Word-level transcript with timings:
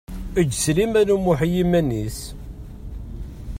Eǧǧ 0.39 0.51
Sliman 0.63 1.09
U 1.15 1.17
Muḥ 1.23 1.39
i 1.47 1.49
yiman-is. 1.53 2.19